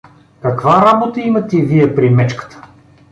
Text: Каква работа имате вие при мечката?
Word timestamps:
Каква 0.43 0.81
работа 0.85 1.19
имате 1.21 1.57
вие 1.57 1.95
при 1.95 2.09
мечката? 2.09 2.67